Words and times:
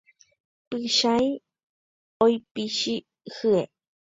Pychãi 0.69 1.27
oipichy 2.23 2.95
hye. 3.35 3.61